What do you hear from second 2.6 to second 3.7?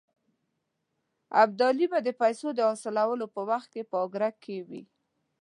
حاصلولو په وخت